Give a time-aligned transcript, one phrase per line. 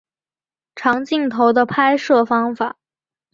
[0.75, 2.75] 长镜头的拍摄方法。